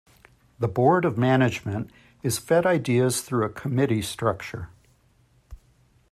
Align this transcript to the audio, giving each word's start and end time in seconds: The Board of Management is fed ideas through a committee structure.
The 0.57 0.67
Board 0.67 1.05
of 1.05 1.15
Management 1.15 1.91
is 2.23 2.39
fed 2.39 2.65
ideas 2.65 3.21
through 3.21 3.43
a 3.45 3.49
committee 3.49 4.01
structure. 4.01 4.69